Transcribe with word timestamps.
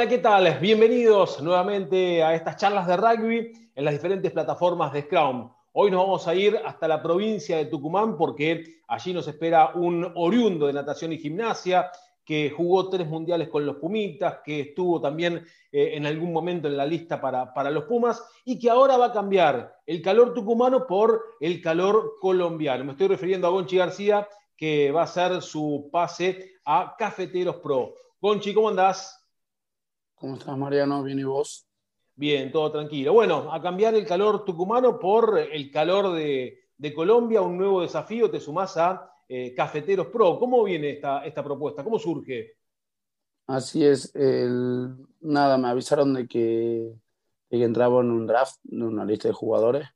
Hola, 0.00 0.08
¿qué 0.08 0.16
tal? 0.16 0.58
Bienvenidos 0.62 1.42
nuevamente 1.42 2.22
a 2.22 2.34
estas 2.34 2.56
charlas 2.56 2.86
de 2.86 2.96
rugby 2.96 3.52
en 3.74 3.84
las 3.84 3.92
diferentes 3.92 4.32
plataformas 4.32 4.94
de 4.94 5.02
Scrum. 5.02 5.52
Hoy 5.74 5.90
nos 5.90 6.00
vamos 6.00 6.26
a 6.26 6.34
ir 6.34 6.58
hasta 6.64 6.88
la 6.88 7.02
provincia 7.02 7.58
de 7.58 7.66
Tucumán 7.66 8.16
porque 8.16 8.80
allí 8.88 9.12
nos 9.12 9.28
espera 9.28 9.72
un 9.74 10.10
oriundo 10.14 10.68
de 10.68 10.72
natación 10.72 11.12
y 11.12 11.18
gimnasia 11.18 11.90
que 12.24 12.48
jugó 12.48 12.88
tres 12.88 13.08
mundiales 13.08 13.50
con 13.50 13.66
los 13.66 13.76
Pumitas, 13.76 14.38
que 14.42 14.60
estuvo 14.60 15.02
también 15.02 15.44
eh, 15.70 15.90
en 15.92 16.06
algún 16.06 16.32
momento 16.32 16.66
en 16.66 16.78
la 16.78 16.86
lista 16.86 17.20
para, 17.20 17.52
para 17.52 17.70
los 17.70 17.84
Pumas 17.84 18.24
y 18.46 18.58
que 18.58 18.70
ahora 18.70 18.96
va 18.96 19.08
a 19.08 19.12
cambiar 19.12 19.70
el 19.84 20.00
calor 20.00 20.32
tucumano 20.32 20.86
por 20.86 21.22
el 21.40 21.60
calor 21.60 22.14
colombiano. 22.22 22.86
Me 22.86 22.92
estoy 22.92 23.08
refiriendo 23.08 23.46
a 23.46 23.50
Gonchi 23.50 23.76
García, 23.76 24.26
que 24.56 24.92
va 24.92 25.02
a 25.02 25.04
hacer 25.04 25.42
su 25.42 25.90
pase 25.92 26.52
a 26.64 26.94
Cafeteros 26.98 27.56
Pro. 27.56 27.96
Gonchi, 28.18 28.54
¿cómo 28.54 28.70
andás? 28.70 29.19
¿Cómo 30.20 30.34
estás, 30.34 30.54
Mariano? 30.58 31.02
¿Bien 31.02 31.18
y 31.18 31.24
vos? 31.24 31.66
Bien, 32.14 32.52
todo 32.52 32.70
tranquilo. 32.70 33.14
Bueno, 33.14 33.50
a 33.50 33.62
cambiar 33.62 33.94
el 33.94 34.04
calor 34.04 34.44
tucumano 34.44 34.98
por 34.98 35.38
el 35.38 35.70
calor 35.70 36.12
de, 36.12 36.58
Colombia, 36.94 37.40
un 37.40 37.56
nuevo 37.56 37.80
desafío, 37.80 38.30
te 38.30 38.38
sumás 38.38 38.76
a 38.76 39.10
eh, 39.26 39.54
Cafeteros 39.54 40.08
Pro. 40.08 40.38
¿Cómo 40.38 40.62
viene 40.62 40.90
esta, 40.90 41.24
esta 41.24 41.42
propuesta? 41.42 41.82
¿Cómo 41.82 41.98
surge? 41.98 42.58
Así 43.46 43.82
es. 43.82 44.12
nada, 45.22 45.56
me 45.56 45.68
avisaron 45.68 46.12
de 46.12 46.28
que, 46.28 46.92
de 47.48 47.58
que 47.58 47.64
entraba 47.64 48.02
en 48.02 48.10
un 48.10 48.26
draft, 48.26 48.56
en 48.70 48.82
una 48.82 49.06
lista 49.06 49.26
de 49.26 49.32
jugadores, 49.32 49.88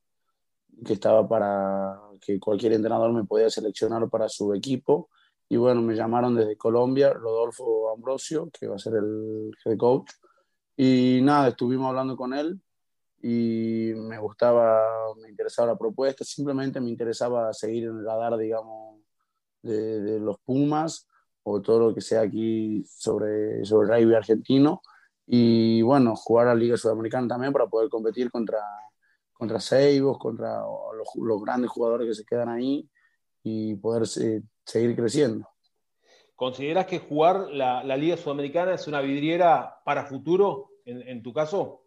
que 0.87 0.95
estaba 0.95 1.29
para 1.29 2.01
que 2.23 2.41
cualquier 2.41 2.73
entrenador 2.73 3.13
me 3.13 3.25
podía 3.25 3.51
seleccionar 3.51 4.09
para 4.09 4.31
su 4.31 4.55
equipo 4.55 5.11
y 5.55 5.57
bueno, 5.57 5.83
me 5.83 5.95
llamaron 5.95 6.35
desde 6.35 6.57
Colombia, 6.57 7.13
Rodolfo 7.13 7.93
Ambrosio, 7.95 8.51
que 8.51 8.67
va 8.67 8.75
a 8.75 8.79
ser 8.79 8.95
el 8.95 9.53
head 9.65 9.77
coach. 9.79 10.11
Y 10.77 11.21
nada, 11.23 11.47
estuvimos 11.47 11.91
hablando 11.91 12.17
con 12.17 12.35
él 12.35 12.61
y 13.23 13.93
me 13.95 14.19
gustaba, 14.19 14.83
me 15.17 15.29
interesaba 15.29 15.69
la 15.69 15.79
propuesta, 15.79 16.25
simplemente 16.25 16.81
me 16.81 16.91
interesaba 16.91 17.53
seguir 17.53 17.85
en 17.85 17.99
el 17.99 18.05
radar, 18.05 18.37
digamos, 18.37 18.99
de, 19.63 20.19
los 20.19 20.41
Pumas 20.41 21.07
o 21.45 21.63
todo 21.63 21.79
lo 21.79 21.95
que 21.95 22.01
sea 22.01 22.23
aquí 22.23 22.85
sobre, 22.85 23.65
sobre 23.65 23.97
rugby 23.97 24.17
argentino. 24.17 24.83
Y 25.25 25.83
bueno, 25.83 26.17
jugar 26.17 26.49
a 26.49 26.55
la 26.55 26.61
Liga 26.61 26.77
Sudamericana 26.77 27.29
también 27.29 27.53
para 27.53 27.69
poder 27.69 27.89
competir 27.89 28.29
contra, 28.33 28.59
contra 29.33 29.61
Seibos, 29.61 30.19
contra 30.19 30.63
los, 30.63 31.15
los 31.15 31.41
grandes 31.41 31.71
jugadores 31.71 32.09
que 32.09 32.15
se 32.15 32.25
quedan 32.25 32.49
ahí 32.49 32.91
y 33.45 33.77
poder 33.77 34.03
eh, 34.21 34.43
seguir 34.65 34.97
creciendo. 34.97 35.49
¿Consideras 36.37 36.87
que 36.87 36.99
jugar 36.99 37.49
la, 37.51 37.97
Liga 37.97 38.17
Sudamericana 38.17 38.75
es 38.75 38.89
una 38.89 39.01
vidriera 39.01 39.81
para 39.85 40.07
futuro, 40.07 40.71
en, 40.85 41.23
tu 41.23 41.33
caso? 41.33 41.87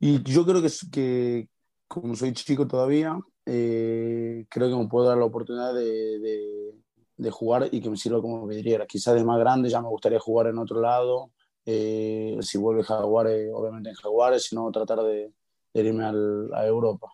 Y 0.00 0.22
yo 0.22 0.44
creo 0.44 0.60
que, 0.60 0.68
que 0.90 1.48
como 1.86 2.16
soy 2.16 2.32
chico 2.32 2.66
todavía, 2.66 3.18
eh, 3.46 4.46
creo 4.48 4.68
que 4.68 4.76
me 4.76 4.88
puedo 4.88 5.06
dar 5.06 5.18
la 5.18 5.24
oportunidad 5.24 5.74
de, 5.74 7.30
jugar 7.30 7.68
y 7.70 7.80
que 7.80 7.88
me 7.88 7.96
sirva 7.96 8.20
como 8.20 8.46
vidriera. 8.46 8.86
Quizás 8.86 9.14
de 9.14 9.24
más 9.24 9.38
grande 9.38 9.70
ya 9.70 9.80
me 9.80 9.88
gustaría 9.88 10.18
jugar 10.18 10.48
en 10.48 10.58
otro 10.58 10.80
lado. 10.80 11.30
Eh, 11.64 12.36
si 12.40 12.58
vuelve 12.58 12.82
Jaguares, 12.82 13.50
obviamente 13.54 13.90
en 13.90 13.94
Jaguares, 13.94 14.44
sino 14.44 14.70
tratar 14.70 15.02
de, 15.02 15.32
irme 15.72 16.04
a 16.04 16.66
Europa. 16.66 17.13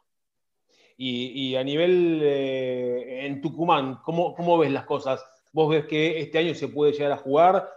Y, 1.03 1.57
a 1.57 1.65
nivel 1.65 2.21
eh, 2.23 3.25
en 3.25 3.41
Tucumán, 3.41 4.01
¿cómo, 4.05 4.35
¿cómo, 4.35 4.59
ves 4.59 4.71
las 4.71 4.85
cosas? 4.85 5.25
¿Vos 5.51 5.71
ves 5.71 5.87
que 5.87 6.21
este 6.21 6.37
año 6.37 6.55
se 6.55 6.69
puede 6.69 6.93
llegar 6.93 7.13
a 7.13 7.17
jugar? 7.17 7.71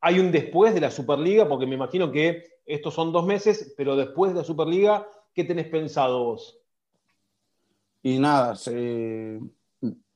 ¿Hay 0.00 0.18
un 0.18 0.32
después 0.32 0.72
de 0.72 0.80
la 0.80 0.90
Superliga? 0.90 1.46
Porque 1.46 1.66
me 1.66 1.74
imagino 1.74 2.10
que 2.10 2.42
estos 2.64 2.94
son 2.94 3.12
dos 3.12 3.26
meses, 3.26 3.74
pero 3.76 3.96
después 3.96 4.32
de 4.32 4.38
la 4.38 4.44
Superliga, 4.44 5.06
¿qué 5.34 5.44
tenés 5.44 5.66
pensado 5.66 6.24
vos? 6.24 6.58
Y 8.02 8.18
nada, 8.18 8.54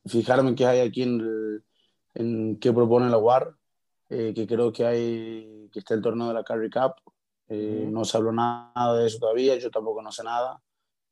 fijarme 0.07 0.55
qué 0.55 0.65
hay 0.65 0.81
aquí 0.81 1.03
en, 1.03 1.63
en 2.15 2.59
qué 2.59 2.73
propone 2.73 3.11
la 3.11 3.19
UAR, 3.19 3.55
eh, 4.09 4.33
que 4.35 4.47
creo 4.47 4.73
que 4.73 4.87
hay 4.87 5.69
que 5.71 5.81
está 5.81 5.93
el 5.93 6.01
torneo 6.01 6.29
de 6.29 6.35
la 6.35 6.45
Carry 6.45 6.71
Cup. 6.71 6.95
Eh, 7.47 7.87
no 7.91 8.07
se 8.07 8.17
habló 8.17 8.33
nada 8.33 8.97
de 8.97 9.07
eso 9.07 9.19
todavía, 9.19 9.59
yo 9.59 9.71
tampoco 9.71 10.01
no 10.01 10.11
sé 10.11 10.25
nada. 10.25 10.63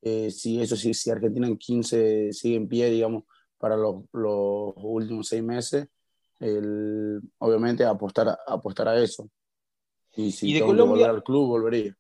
Eh, 0.05 0.33
si 0.33 0.61
eso 0.61 0.75
sí, 0.75 0.93
si 0.93 1.11
Argentina 1.11 1.47
en 1.47 1.57
15 1.57 2.33
sigue 2.33 2.57
en 2.57 2.69
pie, 2.69 2.91
digamos, 2.91 3.23
para 3.57 3.77
los, 3.77 4.03
los 4.13 4.75
últimos 4.77 5.29
seis 5.29 5.43
meses, 5.43 5.87
el, 6.41 7.21
obviamente 7.39 7.85
apostar, 7.85 8.37
apostar 8.49 8.89
a 8.89 9.01
eso. 9.01 9.31
Y 10.17 10.33
si 10.33 10.51
¿Y 10.51 10.55
de 10.55 10.61
Colombia, 10.61 10.87
volver 10.87 11.11
al 11.11 11.23
club, 11.23 11.47
volvería. 11.47 11.97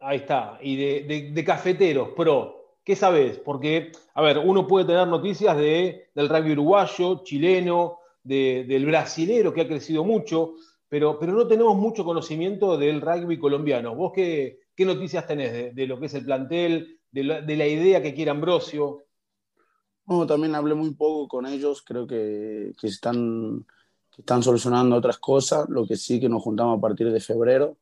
Ahí 0.00 0.18
está. 0.18 0.58
Y 0.60 0.76
de, 0.76 1.32
de, 1.32 1.44
cafeteros, 1.44 2.10
pro, 2.14 2.76
¿qué 2.84 2.94
sabes? 2.94 3.38
Porque, 3.38 3.92
a 4.14 4.20
ver, 4.20 4.38
uno 4.38 4.66
puede 4.66 4.84
tener 4.84 5.08
noticias 5.08 5.56
de, 5.56 6.10
del 6.14 6.28
rugby 6.28 6.52
uruguayo, 6.52 7.22
chileno, 7.24 8.00
de, 8.22 8.66
del 8.68 8.84
brasilero, 8.84 9.54
que 9.54 9.62
ha 9.62 9.68
crecido 9.68 10.04
mucho, 10.04 10.54
pero, 10.88 11.18
pero 11.18 11.32
no 11.32 11.48
tenemos 11.48 11.76
mucho 11.76 12.04
conocimiento 12.04 12.76
del 12.76 13.00
rugby 13.00 13.38
colombiano. 13.38 13.94
¿Vos 13.94 14.12
qué, 14.14 14.60
qué 14.74 14.84
noticias 14.84 15.26
tenés 15.26 15.52
de, 15.52 15.72
de, 15.72 15.86
lo 15.86 15.98
que 15.98 16.06
es 16.06 16.14
el 16.14 16.26
plantel, 16.26 16.97
de 17.10 17.24
la, 17.24 17.66
idea 17.66 18.02
que 18.02 18.14
quiere 18.14 18.30
Ambrosio? 18.30 19.04
No, 20.06 20.26
también 20.26 20.54
hablé 20.54 20.74
muy 20.74 20.94
poco 20.94 21.28
con 21.28 21.46
ellos, 21.46 21.82
creo 21.82 22.06
que, 22.06 22.72
que 22.80 22.86
están, 22.86 23.66
que 24.10 24.22
están 24.22 24.42
solucionando 24.42 24.96
otras 24.96 25.18
cosas, 25.18 25.68
lo 25.68 25.86
que 25.86 25.96
sí 25.96 26.18
que 26.20 26.28
nos 26.28 26.42
juntamos 26.42 26.78
a 26.78 26.80
partir 26.80 27.10
de 27.12 27.20
febrero, 27.20 27.76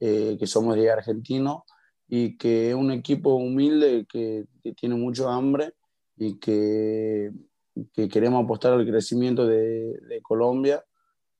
eh, 0.00 0.36
que 0.38 0.46
somos 0.46 0.76
de 0.76 0.90
argentino 0.90 1.64
y 2.08 2.36
que 2.36 2.70
es 2.70 2.74
un 2.74 2.90
equipo 2.90 3.34
humilde 3.34 4.06
que, 4.08 4.46
tiene 4.76 4.96
mucho 4.96 5.28
hambre 5.28 5.74
y 6.16 6.38
que, 6.38 7.30
que, 7.92 8.08
queremos 8.08 8.44
apostar 8.44 8.72
al 8.72 8.86
crecimiento 8.86 9.46
de, 9.46 9.98
de, 10.00 10.20
Colombia 10.22 10.84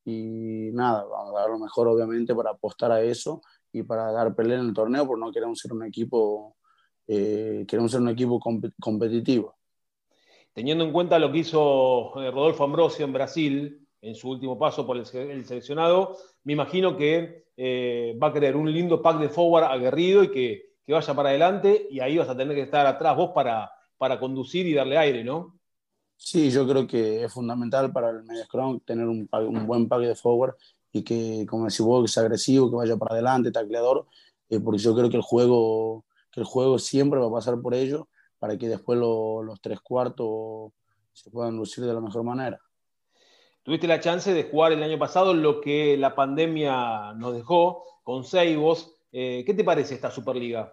y 0.05 0.71
nada, 0.73 1.05
vamos 1.05 1.35
a 1.37 1.41
dar 1.41 1.51
lo 1.51 1.59
mejor 1.59 1.89
obviamente 1.89 2.35
para 2.35 2.51
apostar 2.51 2.93
a 2.93 3.03
eso 3.03 3.43
y 3.73 3.83
para 3.83 4.13
dar 4.13 4.35
pelea 4.35 4.61
en 4.61 4.67
el 4.67 4.75
torneo, 4.75 5.07
porque 5.07 5.25
no 5.25 5.33
queremos 5.33 5.59
ser 5.59 5.73
un 5.73 5.85
equipo 5.85 6.57
eh, 7.09 7.65
queremos 7.69 7.93
ser 7.93 8.01
un 8.01 8.09
equipo 8.09 8.41
competitivo. 8.81 9.57
Teniendo 10.53 10.85
en 10.85 10.93
cuenta 10.93 11.19
lo 11.19 11.31
que 11.31 11.39
hizo 11.39 12.19
eh, 12.21 12.31
Rodolfo 12.31 12.65
Ambrosio 12.65 13.05
en 13.05 13.13
Brasil, 13.13 13.87
en 14.01 14.15
su 14.15 14.31
último 14.31 14.59
paso 14.59 14.87
por 14.87 14.97
el, 14.97 15.07
seleccionado, 15.07 16.17
me 16.45 16.55
imagino 16.55 16.97
que 16.97 17.47
eh, 17.57 18.19
va 18.23 18.29
a 18.29 18.33
querer 18.33 18.57
un 18.57 18.73
lindo 18.73 19.03
pack 19.03 19.19
de 19.19 19.29
forward 19.29 19.65
aguerrido 19.65 20.25
y 20.25 20.31
que, 20.31 20.67
vaya 20.89 21.15
para 21.15 21.31
adelante 21.31 21.89
y 21.91 21.99
ahí 21.99 22.17
vas 22.17 22.29
a 22.29 22.37
tener 22.37 22.55
que 22.55 22.63
estar 22.63 22.87
atrás 22.87 23.17
vos 23.17 23.33
para, 23.35 23.71
para 23.99 24.21
conducir 24.21 24.67
y 24.67 24.75
darle 24.75 24.97
aire, 24.97 25.25
¿no? 25.25 25.59
Sí, 26.17 26.51
yo 26.51 26.67
creo 26.67 26.87
que 26.87 27.25
es 27.25 27.33
fundamental 27.33 27.93
para 27.93 28.11
el 28.11 28.23
medio 28.23 28.45
scrum 28.45 28.81
tener 28.81 29.07
un, 29.07 29.29
un, 29.31 29.67
buen 29.67 29.89
pack 29.89 30.03
de 30.03 30.15
forward 30.15 30.55
y 30.93 31.03
que, 31.03 31.45
como 31.47 31.65
decís 31.65 31.81
vos, 31.81 32.05
que 32.05 32.09
sea 32.13 32.23
agresivo, 32.23 32.71
que 32.71 32.77
vaya 32.77 32.97
para 32.97 33.15
adelante, 33.15 33.51
tacleador, 33.51 34.07
porque 34.65 34.79
yo 34.79 34.95
creo 34.95 35.11
que 35.11 35.17
el 35.17 35.23
juego 35.23 36.05
el 36.37 36.45
juego 36.45 36.79
siempre 36.79 37.19
va 37.19 37.27
a 37.27 37.33
pasar 37.33 37.61
por 37.61 37.75
ello 37.75 38.09
para 38.39 38.57
que 38.57 38.69
después 38.69 38.99
los 38.99 39.61
tres 39.61 39.81
cuartos 39.81 40.73
se 41.13 41.31
puedan 41.31 41.57
lucir 41.57 41.85
de 41.85 41.95
la 41.95 42.01
mejor 42.01 42.23
manera. 42.23 42.61
Tuviste 43.63 43.89
la 43.89 43.99
chance 43.99 44.33
de 44.33 44.45
jugar 44.45 44.73
el 44.73 44.83
año 44.83 44.99
pasado 44.99 45.35
lo 45.35 45.61
que 45.61 45.97
la 45.97 46.15
pandemia 46.15 47.15
nos 47.15 47.35
dejó 47.35 47.83
con 48.05 48.23
Seibos. 48.23 48.93
Eh, 49.11 49.43
¿Qué 49.45 49.55
te 49.55 49.65
parece 49.65 49.95
esta 49.95 50.11
Superliga? 50.11 50.73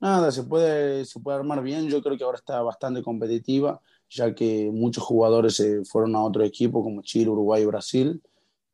Nada, 0.00 0.32
se 0.32 0.42
puede, 0.42 1.04
se 1.04 1.20
puede 1.20 1.38
armar 1.38 1.62
bien. 1.62 1.88
Yo 1.88 2.02
creo 2.02 2.16
que 2.16 2.24
ahora 2.24 2.38
está 2.38 2.60
bastante 2.62 3.02
competitiva, 3.02 3.80
ya 4.08 4.34
que 4.34 4.70
muchos 4.72 5.04
jugadores 5.04 5.54
se 5.54 5.84
fueron 5.84 6.16
a 6.16 6.24
otro 6.24 6.42
equipo 6.42 6.82
como 6.82 7.02
Chile, 7.02 7.30
Uruguay 7.30 7.62
y 7.62 7.66
Brasil. 7.66 8.22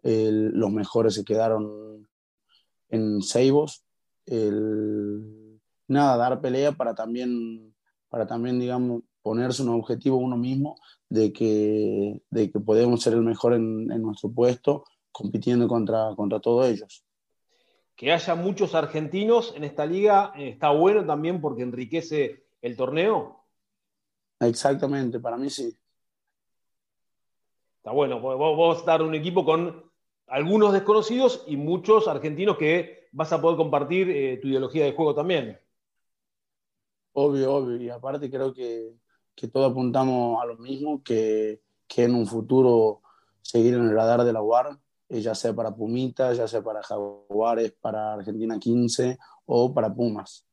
los 0.02 0.70
mejores 0.70 1.14
se 1.14 1.24
quedaron 1.24 2.08
en 2.88 3.20
Seibos. 3.20 3.84
El, 4.24 5.39
nada, 5.90 6.16
dar 6.16 6.40
pelea 6.40 6.72
para 6.72 6.94
también, 6.94 7.74
para 8.08 8.26
también, 8.26 8.58
digamos, 8.58 9.02
ponerse 9.22 9.62
un 9.62 9.70
objetivo 9.70 10.16
uno 10.16 10.36
mismo 10.36 10.76
de 11.08 11.32
que, 11.32 12.22
de 12.30 12.50
que 12.50 12.60
podemos 12.60 13.02
ser 13.02 13.14
el 13.14 13.22
mejor 13.22 13.54
en, 13.54 13.86
nuestro 14.00 14.30
puesto, 14.30 14.84
compitiendo 15.12 15.68
contra, 15.68 16.14
contra 16.16 16.40
todos 16.40 16.66
ellos. 16.66 17.04
Que 17.96 18.12
haya 18.12 18.34
muchos 18.34 18.74
argentinos 18.74 19.52
en 19.56 19.64
esta 19.64 19.84
liga 19.84 20.32
eh, 20.36 20.48
está 20.50 20.70
bueno 20.70 21.04
también 21.04 21.40
porque 21.40 21.62
enriquece 21.62 22.44
el 22.62 22.76
torneo. 22.76 23.44
Exactamente, 24.38 25.20
para 25.20 25.36
mí 25.36 25.50
sí. 25.50 25.76
Está 27.76 27.90
bueno, 27.92 28.20
vos, 28.20 28.36
vos 28.38 28.76
a 28.76 28.80
estar 28.80 29.02
un 29.02 29.14
equipo 29.14 29.44
con 29.44 29.90
algunos 30.28 30.72
desconocidos 30.72 31.44
y 31.46 31.56
muchos 31.56 32.06
argentinos 32.08 32.56
que 32.56 33.08
vas 33.12 33.32
a 33.32 33.40
poder 33.40 33.56
compartir 33.56 34.08
eh, 34.10 34.38
tu 34.40 34.48
ideología 34.48 34.84
de 34.84 34.92
juego 34.92 35.14
también. 35.14 35.58
Obvio, 37.12 37.54
obvio. 37.54 37.76
Y 37.76 37.90
aparte 37.90 38.30
creo 38.30 38.52
que, 38.52 38.94
que 39.34 39.48
todos 39.48 39.70
apuntamos 39.70 40.42
a 40.42 40.46
lo 40.46 40.56
mismo, 40.56 41.02
que, 41.02 41.60
que, 41.86 42.04
en 42.04 42.14
un 42.14 42.26
futuro 42.26 43.02
seguir 43.42 43.74
en 43.74 43.88
el 43.88 43.94
radar 43.94 44.24
de 44.24 44.32
la 44.32 44.42
UAR 44.42 44.78
eh, 45.10 45.20
ya 45.20 45.34
sea 45.34 45.52
para 45.52 45.74
Pumitas, 45.74 46.36
ya 46.36 46.46
sea 46.46 46.62
para 46.62 46.82
Jaguares, 46.82 47.72
para 47.80 48.14
Argentina 48.14 48.58
15 48.58 49.18
o 49.46 49.74
para 49.74 49.92
Pumas. 49.92 50.46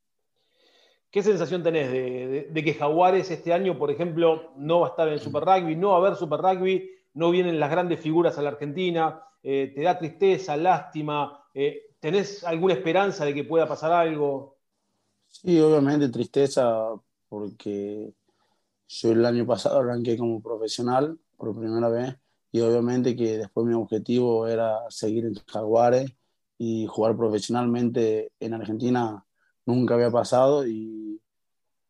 ¿Qué 1.11 1.21
sensación 1.21 1.63
tenés 1.63 1.91
de, 1.91 2.63
que 2.63 2.73
Jaguares 2.73 3.29
este 3.31 3.53
año, 3.53 3.77
por 3.77 3.91
ejemplo, 3.91 4.51
no 4.57 4.81
va 4.81 4.87
a 4.87 4.89
estar 4.89 5.07
en 5.07 5.13
el 5.13 5.19
Super 5.19 5.43
Rugby, 5.43 5.75
no 5.75 5.89
va 5.89 5.95
a 5.95 5.97
haber 5.99 6.15
Super 6.15 6.39
Rugby, 6.41 6.89
no 7.13 7.29
vienen 7.31 7.59
las 7.59 7.71
grandes 7.71 7.99
figuras 7.99 8.37
a 8.37 8.41
la 8.41 8.49
Argentina? 8.49 9.23
Eh, 9.43 9.71
¿Te 9.73 9.83
da 9.83 9.97
tristeza, 9.97 10.57
lástima? 10.57 11.45
Eh, 11.53 11.95
¿Tenés 11.99 12.43
alguna 12.43 12.73
esperanza 12.73 13.25
de 13.25 13.33
que 13.33 13.43
pueda 13.43 13.67
pasar 13.67 13.91
algo? 13.93 14.56
Sí, 15.41 15.59
obviamente 15.59 16.09
tristeza, 16.09 16.65
porque 17.29 18.11
yo 18.87 19.11
el 19.11 19.23
año 19.23 19.45
pasado 19.45 19.79
arranqué 19.79 20.17
como 20.17 20.41
profesional 20.41 21.19
por 21.37 21.55
primera 21.55 21.89
vez 21.89 22.15
y 22.51 22.61
obviamente 22.61 23.15
que 23.15 23.37
después 23.37 23.67
mi 23.67 23.75
objetivo 23.75 24.47
era 24.47 24.79
seguir 24.89 25.25
en 25.25 25.35
Jaguares 25.45 26.11
y 26.57 26.87
jugar 26.87 27.15
profesionalmente 27.15 28.31
en 28.39 28.55
Argentina 28.55 29.23
nunca 29.65 29.93
había 29.93 30.09
pasado 30.09 30.65
y, 30.65 31.21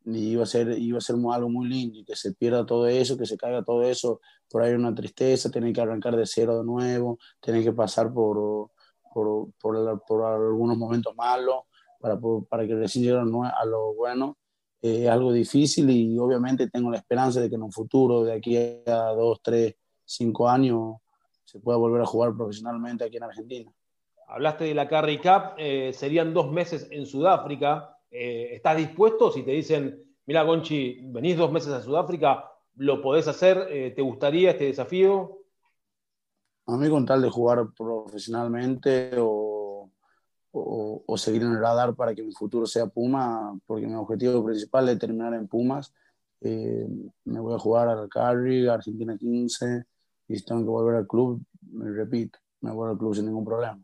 iba, 0.04 0.42
a 0.42 0.46
ser, 0.46 0.78
iba 0.78 0.98
a 0.98 1.00
ser 1.00 1.16
algo 1.16 1.48
muy 1.48 1.68
lindo 1.68 2.00
y 2.00 2.04
que 2.04 2.16
se 2.16 2.34
pierda 2.34 2.66
todo 2.66 2.86
eso, 2.86 3.16
que 3.16 3.24
se 3.24 3.38
caiga 3.38 3.64
todo 3.64 3.82
eso, 3.82 4.20
por 4.50 4.62
ahí 4.62 4.74
una 4.74 4.94
tristeza, 4.94 5.50
tener 5.50 5.72
que 5.72 5.80
arrancar 5.80 6.16
de 6.16 6.26
cero 6.26 6.58
de 6.58 6.64
nuevo, 6.66 7.18
tener 7.40 7.64
que 7.64 7.72
pasar 7.72 8.12
por, 8.12 8.70
por, 9.10 9.54
por 9.58 10.22
algunos 10.26 10.76
momentos 10.76 11.16
malos 11.16 11.62
para, 11.98 12.18
para 12.48 12.66
que 12.66 12.74
lleguen 12.74 13.34
a 13.44 13.64
lo 13.64 13.94
bueno. 13.94 14.36
Eh, 14.80 15.04
es 15.04 15.08
algo 15.08 15.32
difícil 15.32 15.90
y 15.90 16.18
obviamente 16.18 16.68
tengo 16.70 16.90
la 16.90 16.98
esperanza 16.98 17.40
de 17.40 17.48
que 17.48 17.56
en 17.56 17.62
un 17.62 17.72
futuro, 17.72 18.24
de 18.24 18.32
aquí 18.32 18.56
a 18.86 19.12
dos, 19.14 19.40
tres, 19.42 19.74
cinco 20.04 20.48
años, 20.48 20.96
se 21.44 21.58
pueda 21.58 21.78
volver 21.78 22.02
a 22.02 22.06
jugar 22.06 22.34
profesionalmente 22.36 23.04
aquí 23.04 23.16
en 23.16 23.24
Argentina. 23.24 23.72
Hablaste 24.28 24.64
de 24.64 24.74
la 24.74 24.86
Carry 24.86 25.18
Cup, 25.18 25.54
eh, 25.56 25.92
serían 25.94 26.34
dos 26.34 26.52
meses 26.52 26.86
en 26.90 27.06
Sudáfrica. 27.06 27.96
Eh, 28.10 28.50
¿Estás 28.52 28.76
dispuesto? 28.76 29.32
Si 29.32 29.42
te 29.42 29.52
dicen, 29.52 30.04
mira, 30.26 30.42
Gonchi, 30.42 31.00
venís 31.04 31.38
dos 31.38 31.50
meses 31.50 31.72
a 31.72 31.82
Sudáfrica, 31.82 32.52
¿lo 32.76 33.00
podés 33.00 33.26
hacer? 33.26 33.66
Eh, 33.70 33.92
¿Te 33.96 34.02
gustaría 34.02 34.50
este 34.50 34.64
desafío? 34.64 35.38
A 36.66 36.76
mí 36.76 36.90
con 36.90 37.06
tal 37.06 37.22
de 37.22 37.30
jugar 37.30 37.72
profesionalmente 37.74 39.12
o, 39.18 39.47
o, 41.06 41.16
seguir 41.16 41.42
en 41.42 41.52
el 41.52 41.60
radar 41.60 41.94
para 41.94 42.14
que 42.14 42.22
mi 42.22 42.32
futuro 42.32 42.66
sea 42.66 42.86
Puma, 42.86 43.58
porque 43.66 43.86
mi 43.86 43.94
objetivo 43.94 44.44
principal 44.44 44.88
es 44.88 44.98
terminar 44.98 45.34
en 45.34 45.48
Pumas, 45.48 45.92
me 46.40 47.40
voy 47.40 47.54
a 47.54 47.58
jugar 47.58 47.88
al 47.88 48.08
Carry, 48.08 48.68
Argentina 48.68 49.16
15, 49.16 49.84
y 50.28 50.36
si 50.36 50.44
tengo 50.44 50.62
que 50.62 50.68
volver 50.68 50.96
al 50.96 51.06
club, 51.06 51.42
me 51.72 51.90
repito, 51.90 52.38
me 52.60 52.70
voy 52.70 52.90
al 52.90 52.98
club 52.98 53.14
sin 53.14 53.26
ningún 53.26 53.44
problema. 53.44 53.80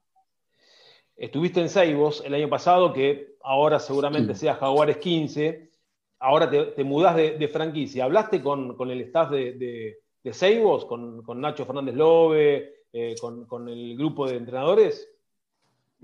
Estuviste 1.16 1.60
en 1.60 1.68
Seibos 1.68 2.22
el 2.24 2.34
año 2.34 2.48
pasado, 2.48 2.92
que 2.92 3.36
ahora 3.42 3.78
seguramente 3.78 4.34
sea 4.34 4.54
Jaguares 4.54 4.96
15. 4.96 5.70
Ahora 6.18 6.50
te, 6.50 6.64
te 6.66 6.82
mudás 6.82 7.14
de, 7.16 7.48
franquicia. 7.48 8.04
¿Hablaste 8.04 8.42
con, 8.42 8.76
el 8.90 9.00
staff 9.02 9.30
de, 9.30 9.96
de, 10.22 10.32
Seibos, 10.32 10.86
con, 10.86 11.22
Nacho 11.40 11.66
Fernández 11.66 11.94
Lobe, 11.94 12.86
eh, 12.92 13.14
con, 13.20 13.68
el 13.68 13.96
grupo 13.96 14.26
de 14.26 14.36
entrenadores? 14.36 15.08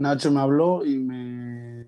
Nacho 0.01 0.31
me 0.31 0.41
habló 0.41 0.83
y 0.87 0.97
me 0.97 1.87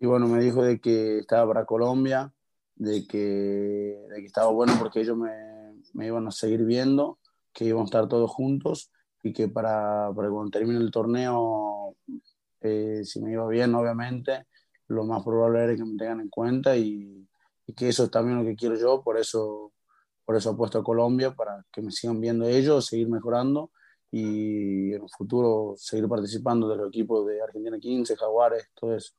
y 0.00 0.06
bueno, 0.06 0.26
me 0.26 0.42
dijo 0.42 0.64
de 0.64 0.80
que 0.80 1.18
estaba 1.18 1.46
para 1.46 1.64
Colombia, 1.64 2.32
de 2.74 3.06
que, 3.06 3.96
estaba 4.24 4.50
bueno 4.50 4.74
porque 4.76 5.00
ellos 5.00 5.16
me, 5.16 5.30
me, 5.92 6.08
iban 6.08 6.26
a 6.26 6.32
seguir 6.32 6.64
viendo, 6.64 7.20
que 7.52 7.64
íbamos 7.66 7.86
a 7.86 7.90
estar 7.90 8.08
todos 8.08 8.28
juntos 8.28 8.90
y 9.22 9.32
que 9.32 9.46
para, 9.46 10.10
para 10.14 10.28
cuando 10.30 10.50
termine 10.50 10.80
el 10.80 10.90
torneo 10.90 11.96
eh, 12.60 13.02
si 13.04 13.20
me 13.20 13.30
iba 13.30 13.46
bien, 13.46 13.72
obviamente, 13.76 14.46
lo 14.88 15.04
más 15.04 15.22
probable 15.22 15.62
era 15.62 15.76
que 15.76 15.84
me 15.84 15.96
tengan 15.96 16.22
en 16.22 16.30
cuenta 16.30 16.76
y, 16.76 17.24
que 17.76 17.88
eso 17.88 18.04
es 18.04 18.10
también 18.10 18.38
lo 18.38 18.44
que 18.44 18.56
quiero 18.56 18.74
yo, 18.74 19.00
por 19.00 19.16
eso, 19.16 19.72
por 20.24 20.34
eso 20.34 20.50
apuesto 20.50 20.80
a 20.80 20.84
Colombia, 20.84 21.36
para 21.36 21.64
que 21.72 21.82
me 21.82 21.92
sigan 21.92 22.20
viendo 22.20 22.48
ellos, 22.48 22.86
seguir 22.86 23.08
mejorando 23.08 23.70
y 24.16 24.94
en 24.94 25.02
el 25.02 25.08
futuro 25.08 25.74
seguir 25.76 26.08
participando 26.08 26.68
de 26.68 26.76
los 26.76 26.86
equipos 26.86 27.26
de 27.26 27.42
Argentina 27.42 27.80
15, 27.80 28.14
Jaguares, 28.14 28.70
todo 28.72 28.94
eso. 28.94 29.12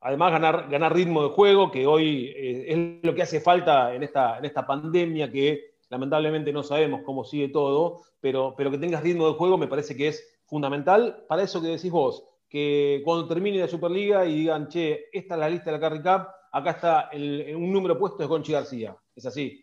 Además, 0.00 0.32
ganar, 0.32 0.70
ganar 0.70 0.94
ritmo 0.94 1.22
de 1.22 1.28
juego, 1.28 1.70
que 1.70 1.86
hoy 1.86 2.32
eh, 2.34 2.64
es 2.72 3.04
lo 3.04 3.14
que 3.14 3.20
hace 3.20 3.42
falta 3.42 3.94
en 3.94 4.02
esta, 4.02 4.38
en 4.38 4.46
esta 4.46 4.66
pandemia 4.66 5.30
que 5.30 5.74
lamentablemente 5.90 6.54
no 6.54 6.62
sabemos 6.62 7.02
cómo 7.04 7.22
sigue 7.22 7.50
todo, 7.50 8.00
pero, 8.18 8.54
pero 8.56 8.70
que 8.70 8.78
tengas 8.78 9.02
ritmo 9.02 9.26
de 9.26 9.34
juego 9.34 9.58
me 9.58 9.68
parece 9.68 9.94
que 9.94 10.08
es 10.08 10.40
fundamental 10.46 11.26
para 11.28 11.42
eso 11.42 11.60
que 11.60 11.68
decís 11.68 11.90
vos, 11.90 12.24
que 12.48 13.02
cuando 13.04 13.28
termine 13.28 13.58
la 13.58 13.68
Superliga 13.68 14.24
y 14.24 14.36
digan, 14.36 14.68
che, 14.68 15.10
esta 15.12 15.34
es 15.34 15.40
la 15.40 15.50
lista 15.50 15.66
de 15.66 15.72
la 15.72 15.80
Carry 15.80 16.00
Cup, 16.00 16.28
acá 16.50 16.70
está 16.70 17.00
el, 17.12 17.54
un 17.54 17.70
número 17.70 17.98
puesto 17.98 18.22
de 18.22 18.28
Conchi 18.28 18.52
García. 18.52 18.96
¿Es 19.14 19.26
así? 19.26 19.62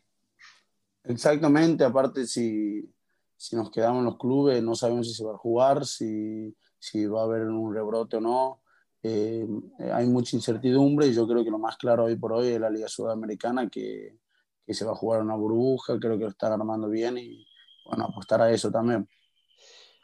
Exactamente, 1.03 1.83
aparte 1.83 2.27
si, 2.27 2.87
si 3.37 3.55
nos 3.55 3.69
quedamos 3.69 3.99
en 3.99 4.05
los 4.05 4.17
clubes, 4.17 4.61
no 4.63 4.75
sabemos 4.75 5.07
si 5.07 5.13
se 5.13 5.23
va 5.23 5.33
a 5.33 5.37
jugar, 5.37 5.85
si, 5.85 6.55
si 6.79 7.05
va 7.05 7.21
a 7.21 7.25
haber 7.25 7.43
un 7.43 7.73
rebrote 7.73 8.17
o 8.17 8.21
no. 8.21 8.61
Eh, 9.03 9.47
hay 9.93 10.07
mucha 10.07 10.35
incertidumbre 10.35 11.07
y 11.07 11.13
yo 11.13 11.27
creo 11.27 11.43
que 11.43 11.51
lo 11.51 11.59
más 11.59 11.77
claro 11.77 12.05
hoy 12.05 12.15
por 12.15 12.33
hoy 12.33 12.47
es 12.47 12.59
la 12.59 12.69
Liga 12.69 12.87
Sudamericana, 12.87 13.69
que, 13.69 14.17
que 14.65 14.73
se 14.73 14.83
va 14.83 14.91
a 14.91 14.95
jugar 14.95 15.21
una 15.21 15.35
burbuja, 15.35 15.99
creo 15.99 16.17
que 16.17 16.25
lo 16.25 16.31
están 16.31 16.51
armando 16.51 16.89
bien 16.89 17.17
y 17.17 17.47
bueno, 17.85 18.05
apostar 18.05 18.41
a 18.41 18.51
eso 18.51 18.71
también. 18.71 19.07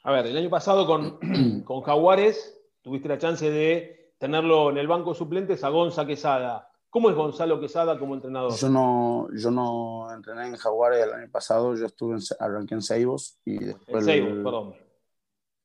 A 0.03 0.11
ver, 0.11 0.27
el 0.27 0.37
año 0.37 0.49
pasado 0.49 0.85
con, 0.85 1.19
con 1.65 1.81
Jaguares 1.81 2.57
tuviste 2.81 3.09
la 3.09 3.17
chance 3.17 3.49
de 3.49 4.13
tenerlo 4.19 4.69
en 4.69 4.77
el 4.77 4.87
banco 4.87 5.13
suplente 5.13 5.57
a 5.61 5.69
Gonza 5.69 6.05
Quesada. 6.05 6.69
¿Cómo 6.93 7.09
es 7.09 7.15
Gonzalo 7.15 7.59
Quesada 7.59 7.97
como 7.97 8.13
entrenador? 8.13 8.53
Yo 8.53 8.69
no, 8.69 9.27
yo 9.33 9.49
no 9.49 10.13
entrené 10.13 10.45
en 10.49 10.55
Jaguares 10.57 11.07
el 11.07 11.13
año 11.13 11.31
pasado, 11.31 11.75
yo 11.75 11.87
estuve 11.87 12.17
en, 12.17 12.21
arranqué 12.39 12.75
en 12.75 12.83
Seibos 12.83 13.39
y 13.43 13.57
después... 13.57 14.07
En 14.07 14.43
perdón. 14.43 14.75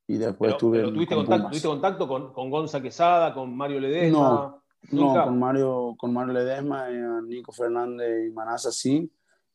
Y 0.06 0.16
después 0.16 0.52
estuve 0.52 0.84
¿tuviste, 0.84 1.14
contacto, 1.14 1.48
¿Tuviste 1.48 1.68
contacto 1.68 2.08
con, 2.08 2.32
con 2.32 2.48
Gonza 2.48 2.80
Quesada, 2.80 3.34
con 3.34 3.54
Mario 3.54 3.78
Ledesma? 3.78 4.58
No, 4.90 5.12
no 5.12 5.24
con, 5.24 5.38
Mario, 5.38 5.94
con 5.98 6.14
Mario 6.14 6.32
Ledesma, 6.32 6.88
eh, 6.90 7.22
Nico 7.26 7.52
Fernández 7.52 8.26
y 8.26 8.32
Manasa 8.32 8.72
sí, 8.72 9.12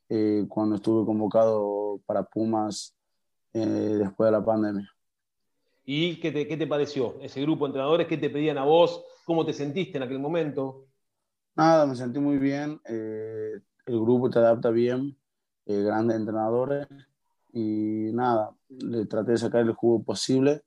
eh, 0.09 0.45
cuando 0.47 0.75
estuve 0.75 1.07
convocado 1.07 1.99
para 2.05 2.21
Pumas 2.21 2.95
eh, 3.51 3.65
después 3.65 4.27
de 4.27 4.31
la 4.31 4.45
pandemia. 4.45 4.91
¿Y 5.85 6.19
qué 6.19 6.31
te, 6.31 6.67
pareció 6.67 7.15
ese 7.19 7.41
grupo 7.41 7.65
de 7.65 7.69
entrenadores? 7.69 8.05
¿Qué 8.05 8.17
te 8.17 8.29
pedían 8.29 8.59
a 8.59 8.63
vos? 8.63 9.03
¿Cómo 9.25 9.43
te 9.43 9.53
sentiste 9.53 9.97
en 9.97 10.03
aquel 10.03 10.19
momento? 10.19 10.85
Nada, 11.55 11.85
me 11.85 11.95
sentí 11.95 12.19
muy 12.19 12.37
bien. 12.37 12.81
Eh, 12.85 13.59
el 13.85 13.99
grupo 13.99 14.29
te 14.29 14.39
adapta 14.39 14.69
bien, 14.69 15.17
eh, 15.65 15.81
grandes 15.83 16.17
entrenadores. 16.17 16.87
Y 17.51 18.09
nada, 18.13 18.55
le 18.69 19.05
traté 19.05 19.31
de 19.31 19.37
sacar 19.37 19.61
el 19.61 19.73
jugo 19.73 20.03
posible 20.03 20.63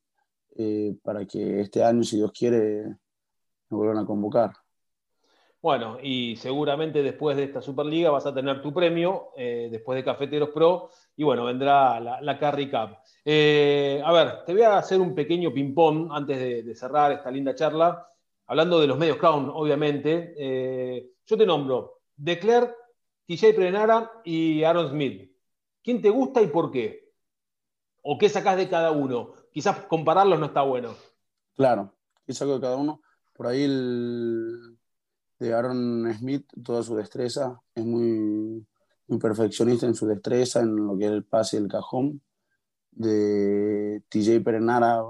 eh, 0.57 0.97
para 1.03 1.27
que 1.27 1.61
este 1.61 1.83
año, 1.83 2.03
si 2.03 2.17
Dios 2.17 2.33
quiere, 2.33 2.85
me 3.69 3.77
vuelvan 3.77 3.99
a 3.99 4.07
convocar. 4.07 4.53
Bueno, 5.61 5.99
y 6.01 6.37
seguramente 6.37 7.03
después 7.03 7.37
de 7.37 7.45
esta 7.45 7.61
Superliga 7.61 8.11
vas 8.11 8.27
a 8.27 8.35
tener 8.35 8.63
tu 8.63 8.73
premio, 8.73 9.31
después 9.37 9.97
de 9.97 10.05
Cafeteros 10.05 10.51
Pro, 10.51 10.91
y 11.17 11.25
bueno, 11.25 11.45
vendrá 11.45 11.99
la, 11.99 12.21
la 12.21 12.39
Carry 12.39 12.71
Cup. 12.71 12.99
Eh, 13.29 14.01
a 14.05 14.13
ver, 14.13 14.45
te 14.45 14.53
voy 14.53 14.63
a 14.63 14.79
hacer 14.79 15.01
un 15.01 15.13
pequeño 15.13 15.53
ping-pong 15.53 16.11
antes 16.13 16.65
de, 16.65 16.75
cerrar 16.77 17.11
esta 17.11 17.29
linda 17.29 17.57
charla. 17.57 18.07
Hablando 18.47 18.81
de 18.81 18.87
los 18.87 18.99
medios 18.99 19.17
Crown, 19.17 19.51
obviamente. 19.53 20.35
Eh, 20.39 21.11
yo 21.27 21.37
te 21.37 21.47
nombro 21.47 22.01
Declerc, 22.17 22.75
TJ 23.27 23.55
Prenara 23.55 24.11
y 24.25 24.63
Aaron 24.63 24.91
Smith. 24.91 25.33
¿Quién 25.83 26.01
te 26.01 26.11
gusta 26.11 26.41
y 26.43 26.47
por 26.49 26.71
qué? 26.71 27.13
¿O 28.03 28.19
qué 28.19 28.29
sacás 28.29 28.57
de 28.57 28.69
cada 28.69 28.93
uno? 28.93 29.33
Quizás 29.53 29.81
compararlos 29.87 30.39
no 30.39 30.47
está 30.47 30.63
bueno. 30.63 30.95
Claro, 31.55 31.93
¿qué 32.25 32.33
saco 32.33 32.55
de 32.55 32.61
cada 32.61 32.77
uno? 32.77 33.03
Por 33.33 33.47
ahí 33.49 33.65
el 33.65 34.79
de 35.39 35.53
Aaron 35.53 36.13
Smith, 36.15 36.47
toda 36.65 36.83
su 36.83 36.97
destreza, 36.97 37.61
es 37.75 37.85
muy, 37.85 38.67
muy 39.07 39.19
perfeccionista 39.19 39.87
en 39.87 39.95
su 39.95 40.07
destreza, 40.07 40.61
en 40.61 40.77
lo 40.77 40.97
que 40.97 41.07
es 41.07 41.11
el 41.11 41.25
pase 41.25 41.57
y 41.57 41.61
el 41.61 41.69
cajón 41.69 42.23
de 42.93 44.03
TJ 44.09 44.41
Perenara, 44.43 45.03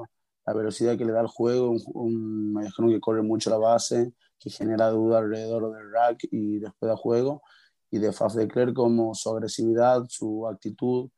la 0.46 0.52
velocidad 0.52 0.96
que 0.96 1.04
le 1.04 1.12
da 1.12 1.20
al 1.20 1.26
juego, 1.26 1.70
un, 1.70 2.56
un 2.78 2.90
que 2.90 3.00
corre 3.00 3.22
mucho 3.22 3.50
la 3.50 3.58
base, 3.58 4.12
que 4.38 4.50
genera 4.50 4.90
duda 4.90 5.18
alrededor 5.18 5.72
del 5.74 5.90
rack 5.92 6.28
y 6.30 6.58
después 6.58 6.88
del 6.88 6.96
juego, 6.96 7.42
y 7.90 7.98
de 7.98 8.12
Faf 8.12 8.34
de 8.34 8.46
Clerc 8.46 8.74
como 8.74 9.14
su 9.14 9.30
agresividad, 9.30 10.04
su 10.08 10.46
actitud, 10.46 11.10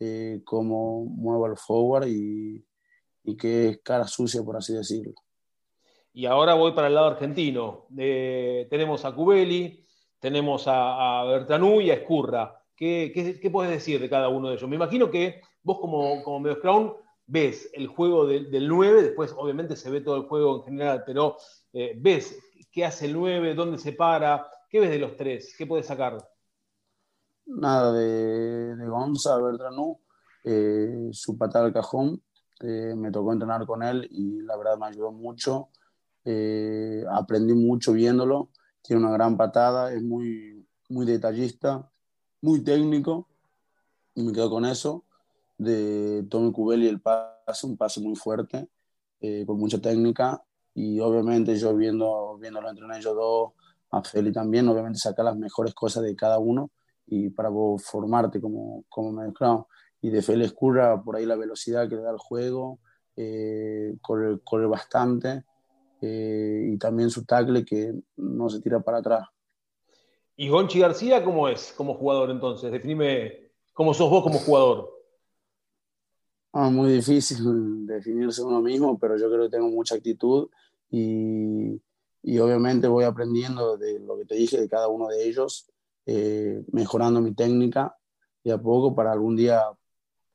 eh, 0.00 0.40
cómo 0.44 1.04
mueve 1.04 1.52
el 1.52 1.56
forward 1.56 2.08
y, 2.08 2.64
y 3.24 3.36
que 3.36 3.68
es 3.68 3.78
cara 3.82 4.06
sucia, 4.06 4.42
por 4.42 4.56
así 4.56 4.74
decirlo. 4.74 5.14
Y 6.12 6.26
ahora 6.26 6.54
voy 6.54 6.72
para 6.72 6.88
el 6.88 6.94
lado 6.94 7.06
argentino. 7.08 7.86
Eh, 7.96 8.66
tenemos 8.68 9.04
a 9.04 9.14
Cubeli, 9.14 9.84
tenemos 10.18 10.66
a, 10.68 11.20
a 11.20 11.24
Bertanú 11.24 11.80
y 11.80 11.90
a 11.90 11.94
Escurra. 11.94 12.62
¿Qué, 12.76 13.12
qué, 13.14 13.38
qué 13.40 13.50
puedes 13.50 13.70
decir 13.70 14.00
de 14.00 14.10
cada 14.10 14.28
uno 14.28 14.48
de 14.48 14.56
ellos? 14.56 14.68
Me 14.68 14.76
imagino 14.76 15.10
que 15.10 15.40
vos 15.62 15.78
como, 15.78 16.22
como 16.22 16.54
Crown 16.56 16.94
ves 17.26 17.70
el 17.72 17.86
juego 17.86 18.26
del 18.26 18.68
9, 18.68 19.02
después 19.02 19.34
obviamente 19.36 19.76
se 19.76 19.90
ve 19.90 20.00
todo 20.00 20.16
el 20.16 20.24
juego 20.24 20.58
en 20.58 20.64
general, 20.64 21.02
pero 21.06 21.36
eh, 21.72 21.94
ves 21.96 22.38
qué 22.70 22.84
hace 22.84 23.06
el 23.06 23.14
9, 23.14 23.54
dónde 23.54 23.78
se 23.78 23.92
para, 23.92 24.48
qué 24.68 24.80
ves 24.80 24.90
de 24.90 24.98
los 24.98 25.16
tres, 25.16 25.54
qué 25.56 25.66
puedes 25.66 25.86
sacar. 25.86 26.18
Nada, 27.46 27.92
de, 27.92 28.76
de 28.76 28.86
Gonza 28.88 29.36
Bertranú, 29.38 30.00
eh, 30.44 31.08
su 31.12 31.36
patada 31.36 31.66
al 31.66 31.72
cajón, 31.72 32.22
eh, 32.60 32.94
me 32.96 33.10
tocó 33.10 33.32
entrenar 33.32 33.66
con 33.66 33.82
él 33.82 34.08
y 34.10 34.40
la 34.42 34.56
verdad 34.56 34.78
me 34.78 34.86
ayudó 34.86 35.10
mucho. 35.12 35.70
aprendí 37.10 37.54
mucho 37.54 37.92
viéndolo. 37.92 38.50
Tiene 38.80 39.02
una 39.02 39.12
gran 39.12 39.36
patada, 39.36 39.92
es 39.92 40.02
muy, 40.02 40.66
muy 40.88 41.06
detallista, 41.06 41.88
muy 42.40 42.62
técnico 42.62 43.28
y 44.14 44.22
me 44.22 44.32
quedo 44.32 44.50
con 44.50 44.64
eso 44.64 45.04
de 45.62 46.24
Tommy 46.28 46.52
Cubelli 46.52 46.88
el 46.88 47.00
pase, 47.00 47.66
un 47.66 47.76
pase 47.76 48.00
muy 48.00 48.16
fuerte, 48.16 48.68
eh, 49.20 49.44
con 49.46 49.58
mucha 49.58 49.80
técnica 49.80 50.42
y 50.74 51.00
obviamente 51.00 51.56
yo 51.56 51.74
viendo, 51.76 52.36
viéndolo 52.38 52.70
entre 52.70 52.86
ellos 52.96 53.14
dos, 53.14 53.52
a 53.90 54.02
Feli 54.02 54.32
también, 54.32 54.68
obviamente 54.68 54.98
sacar 54.98 55.24
las 55.24 55.36
mejores 55.36 55.74
cosas 55.74 56.02
de 56.02 56.16
cada 56.16 56.38
uno 56.38 56.70
y 57.06 57.28
para 57.30 57.50
vos 57.50 57.84
formarte 57.84 58.40
como, 58.40 58.84
como 58.88 59.12
medio 59.12 59.68
Y 60.00 60.10
de 60.10 60.22
Feli 60.22 60.44
escurra 60.44 61.02
por 61.02 61.16
ahí 61.16 61.26
la 61.26 61.36
velocidad 61.36 61.88
que 61.88 61.96
le 61.96 62.02
da 62.02 62.10
el 62.10 62.18
juego, 62.18 62.80
eh, 63.16 63.94
corre, 64.00 64.40
corre, 64.42 64.66
bastante 64.66 65.44
eh, 66.00 66.70
y 66.72 66.78
también 66.78 67.10
su 67.10 67.24
tackle 67.24 67.64
que 67.64 67.94
no 68.16 68.48
se 68.48 68.60
tira 68.60 68.80
para 68.80 68.98
atrás. 68.98 69.28
¿Y 70.36 70.48
Gonchi 70.48 70.80
García 70.80 71.22
cómo 71.22 71.48
es 71.48 71.74
como 71.76 71.94
jugador 71.94 72.30
entonces? 72.30 72.72
Definime 72.72 73.52
cómo 73.74 73.92
sos 73.92 74.08
vos 74.08 74.22
como 74.22 74.38
jugador. 74.38 74.90
Ah, 76.52 76.68
muy 76.68 76.92
difícil 76.92 77.38
definirse 77.86 78.42
uno 78.42 78.60
mismo, 78.60 78.98
pero 78.98 79.16
yo 79.16 79.30
creo 79.30 79.44
que 79.44 79.56
tengo 79.56 79.68
mucha 79.68 79.94
actitud 79.94 80.48
y, 80.90 81.80
y 82.22 82.38
obviamente 82.38 82.86
voy 82.88 83.04
aprendiendo 83.04 83.76
de 83.76 83.98
lo 84.00 84.18
que 84.18 84.26
te 84.26 84.34
dije 84.34 84.60
de 84.60 84.68
cada 84.68 84.88
uno 84.88 85.08
de 85.08 85.26
ellos, 85.26 85.70
eh, 86.04 86.62
mejorando 86.72 87.20
mi 87.20 87.34
técnica 87.34 87.96
y 88.44 88.50
a 88.50 88.58
poco 88.58 88.94
para 88.94 89.12
algún 89.12 89.36
día 89.36 89.62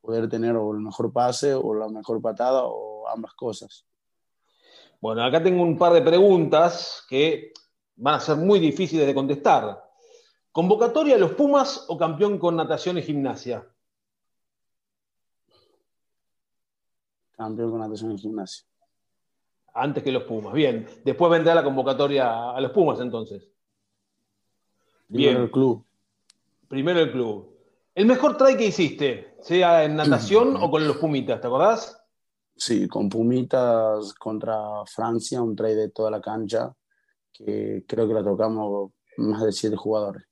poder 0.00 0.28
tener 0.28 0.56
o 0.56 0.72
el 0.72 0.80
mejor 0.80 1.12
pase 1.12 1.54
o 1.54 1.74
la 1.74 1.88
mejor 1.88 2.20
patada 2.20 2.62
o 2.64 3.06
ambas 3.08 3.34
cosas. 3.34 3.84
Bueno, 5.00 5.22
acá 5.22 5.42
tengo 5.42 5.62
un 5.62 5.78
par 5.78 5.92
de 5.92 6.02
preguntas 6.02 7.04
que 7.08 7.52
van 7.96 8.14
a 8.14 8.20
ser 8.20 8.36
muy 8.36 8.58
difíciles 8.58 9.06
de 9.06 9.14
contestar. 9.14 9.84
¿Convocatoria 10.50 11.14
a 11.14 11.18
los 11.18 11.32
Pumas 11.32 11.84
o 11.88 11.96
campeón 11.96 12.38
con 12.38 12.56
natación 12.56 12.98
y 12.98 13.02
gimnasia? 13.02 13.64
Campeón 17.38 17.70
con 17.70 17.80
natación 17.80 18.10
y 18.12 18.18
gimnasia. 18.18 18.66
Antes 19.72 20.02
que 20.02 20.10
los 20.10 20.24
Pumas. 20.24 20.52
Bien. 20.52 20.86
Después 21.04 21.30
vendrá 21.30 21.54
la 21.54 21.62
convocatoria 21.62 22.50
a 22.50 22.60
los 22.60 22.72
Pumas 22.72 22.98
entonces. 22.98 23.48
Primero 25.06 25.44
el 25.44 25.50
club. 25.50 25.86
Primero 26.66 26.98
el 26.98 27.12
club. 27.12 27.56
El 27.94 28.06
mejor 28.06 28.36
try 28.36 28.56
que 28.56 28.66
hiciste, 28.66 29.36
sea 29.40 29.84
en 29.84 29.96
natación 29.96 30.56
o 30.56 30.70
con 30.70 30.86
los 30.86 30.96
Pumitas, 30.98 31.40
¿te 31.40 31.46
acordás? 31.46 32.00
Sí, 32.56 32.88
con 32.88 33.08
Pumitas 33.08 34.14
contra 34.14 34.84
Francia, 34.86 35.40
un 35.40 35.54
try 35.54 35.74
de 35.74 35.90
toda 35.90 36.10
la 36.10 36.20
cancha, 36.20 36.74
que 37.32 37.84
creo 37.86 38.08
que 38.08 38.14
la 38.14 38.24
tocamos 38.24 38.90
más 39.16 39.44
de 39.44 39.52
siete 39.52 39.76
jugadores. 39.76 40.24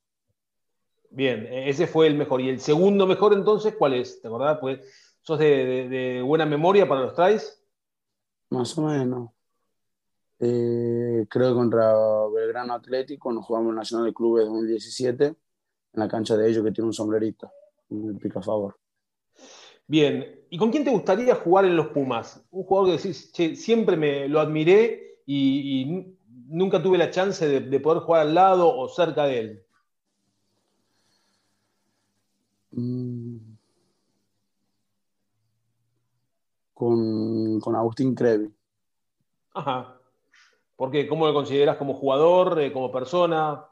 Bien, 1.11 1.47
ese 1.51 1.87
fue 1.87 2.09
el 2.09 2.17
mejor. 2.17 2.41
¿Y 2.41 2.49
el 2.49 2.61
segundo 2.61 3.07
mejor 3.07 3.33
entonces 3.33 3.75
cuál 3.77 3.95
es? 3.95 4.21
¿Te 4.21 4.27
acordás? 4.29 4.59
Pues, 4.61 4.81
¿Sos 5.27 5.41
de, 5.41 6.23
buena 6.25 6.47
memoria 6.47 6.87
para 6.87 7.01
los 7.01 7.15
tries? 7.15 7.61
Más 8.51 8.79
o 8.79 8.83
menos. 8.83 9.31
Eh, 10.39 11.27
creo 11.29 11.49
que 11.49 11.55
contra 11.55 11.93
Belgrano 12.33 12.75
Atlético 12.75 13.33
nos 13.33 13.45
jugamos 13.45 13.71
el 13.71 13.77
Nacional 13.77 14.07
de 14.07 14.15
Clubes 14.15 14.47
2017 14.47 15.25
en 15.27 15.35
la 15.95 16.07
cancha 16.07 16.37
de 16.37 16.49
ellos 16.49 16.63
que 16.63 16.71
tiene 16.71 16.87
un 16.87 16.93
sombrerito, 16.93 17.51
un 17.89 18.21
pica 18.21 18.39
a 18.39 18.43
favor. 18.43 18.79
Bien, 19.89 20.45
¿y 20.49 20.59
con 20.59 20.71
quién 20.71 20.85
te 20.85 20.91
gustaría 20.91 21.35
jugar 21.35 21.65
en 21.65 21.75
los 21.75 21.89
Pumas? 21.89 22.47
Un 22.53 22.63
jugador 22.63 22.91
que 22.91 23.03
decís, 23.03 23.33
che, 23.33 23.57
siempre 23.57 23.97
me 23.97 24.29
lo 24.29 24.39
admiré 24.39 25.23
y, 25.27 26.15
nunca 26.47 26.81
tuve 26.81 26.99
la 26.99 27.11
chance 27.11 27.49
de, 27.49 27.81
poder 27.81 28.03
jugar 28.05 28.23
al 28.23 28.35
lado 28.35 28.73
o 28.73 28.89
cerca 28.89 29.25
de 29.25 29.39
él. 29.41 29.67
Mm. 32.71 33.06
Con, 36.77 37.59
con, 37.59 37.75
Agustín 37.75 38.15
Crevi. 38.15 38.55
Ajá. 39.55 39.99
¿Por 40.77 40.91
qué? 40.91 41.09
¿Cómo 41.09 41.27
lo 41.27 41.33
consideras 41.33 41.79
como 41.79 41.95
jugador, 41.95 42.61
eh, 42.61 42.71
como 42.71 42.93
persona? 42.93 43.65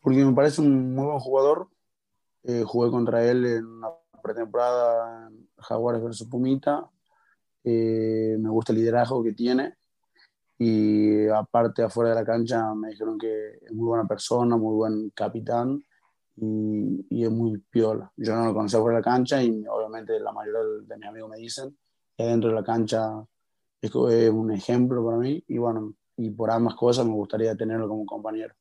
Porque 0.00 0.24
me 0.24 0.32
parece 0.32 0.60
un 0.60 0.94
muy 0.94 1.06
buen 1.06 1.18
jugador. 1.18 1.68
Eh, 2.44 2.62
jugué 2.64 2.92
contra 2.92 3.28
él 3.28 3.44
en 3.44 3.66
una 3.66 3.88
pretemporada 4.22 5.28
en 5.28 5.48
Jaguares 5.58 6.00
versus 6.00 6.28
Pumita. 6.28 6.88
Eh, 7.64 8.36
me 8.38 8.50
gusta 8.50 8.72
el 8.72 8.78
liderazgo 8.78 9.24
que 9.24 9.32
tiene. 9.32 9.74
Y 10.58 11.26
aparte, 11.26 11.82
afuera 11.82 12.10
de 12.10 12.16
la 12.16 12.24
cancha, 12.24 12.72
me 12.72 12.90
dijeron 12.90 13.18
que 13.18 13.58
es 13.62 13.72
muy 13.72 13.86
buena 13.86 14.06
persona, 14.06 14.56
muy 14.56 14.76
buen 14.76 15.10
capitán 15.10 15.84
y, 16.36 17.24
es 17.24 17.30
muy 17.30 17.58
piola. 17.58 18.12
Yo 18.16 18.36
no 18.36 18.46
lo 18.46 18.54
conocía 18.54 18.80
fuera 18.80 18.98
de 18.98 19.02
la 19.02 19.10
cancha 19.10 19.42
y 19.42 19.66
obviamente 19.66 20.18
la 20.20 20.30
mayoría 20.30 20.60
de 20.86 20.96
mis 20.96 21.08
amigos 21.08 21.30
me 21.30 21.38
dicen 21.38 21.76
dentro 22.16 22.50
de 22.50 22.56
la 22.56 22.64
cancha 22.64 23.24
es, 23.80 23.94
un 23.94 24.52
ejemplo 24.52 25.04
para 25.04 25.18
mí 25.18 25.42
y 25.48 25.58
bueno, 25.58 25.94
y 26.16 26.30
por 26.30 26.50
ambas 26.50 26.74
cosas 26.74 27.04
me 27.06 27.12
gustaría 27.12 27.56
tenerlo 27.56 27.88
como 27.88 28.06
compañero. 28.06 28.54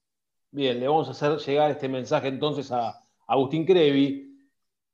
Bien, 0.51 0.79
le 0.79 0.87
vamos 0.87 1.07
a 1.07 1.11
hacer 1.11 1.37
llegar 1.37 1.71
este 1.71 1.87
mensaje 1.87 2.27
entonces 2.27 2.71
a 2.71 2.99
Agustín 3.27 3.65
Crevi. 3.65 4.49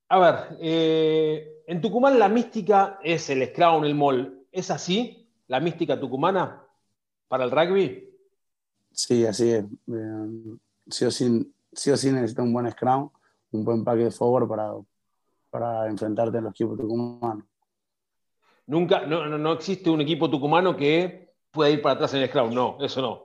A 0.10 0.20
ver, 0.20 0.58
eh, 0.60 1.64
en 1.66 1.82
Tucumán 1.82 2.20
la 2.20 2.30
mística 2.30 3.00
es 3.04 3.30
el 3.30 3.46
scrum, 3.48 3.84
el 3.86 3.96
mall. 3.96 4.46
¿Es 4.52 4.70
así 4.70 5.30
la 5.48 5.60
mística 5.60 6.00
tucumana 6.00 6.64
para 7.28 7.44
el 7.44 7.52
rugby? 7.52 8.10
Sí, 8.92 9.26
así 9.26 9.52
es. 9.52 9.66
sí 10.88 11.06
o 11.06 11.12
sí 11.12 11.54
sí 11.78 11.92
o 11.92 11.98
sí 11.98 12.12
necesitas 12.12 12.44
un 12.44 12.54
buen 12.54 12.70
scrum, 12.72 13.10
un 13.52 13.64
buen 13.64 13.84
pack 13.84 13.98
de 13.98 14.12
forward 14.12 14.48
para, 14.48 14.74
para 15.50 15.88
enfrentarte 15.88 16.40
a 16.40 16.42
los 16.42 16.52
equipos 16.52 16.78
tucumanos. 16.78 17.46
Nunca, 18.68 19.06
no, 19.06 19.38
no, 19.38 19.54
existe 19.54 19.90
un 19.90 20.02
equipo 20.02 20.30
tucumano 20.30 20.76
que 20.76 21.34
pueda 21.52 21.70
ir 21.70 21.82
para 21.82 21.96
atrás 21.96 22.14
en 22.14 22.22
el 22.22 22.30
scrum, 22.30 22.54
no, 22.54 22.78
eso 22.82 23.02
no. 23.02 23.24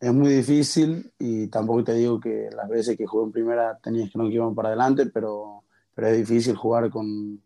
Es 0.00 0.12
muy 0.12 0.32
difícil 0.32 1.12
y 1.18 1.46
tampoco 1.46 1.84
te 1.84 1.94
digo 1.94 2.18
que 2.18 2.50
las 2.54 2.68
veces 2.68 2.96
que 2.96 3.06
jugué 3.06 3.24
en 3.24 3.32
primera 3.32 3.78
tenías 3.78 4.10
que 4.10 4.18
no 4.18 4.28
que 4.28 4.34
iban 4.34 4.54
para 4.54 4.68
adelante, 4.68 5.06
pero, 5.06 5.62
pero 5.94 6.08
es 6.08 6.18
difícil 6.18 6.56
jugar 6.56 6.90
con, 6.90 7.40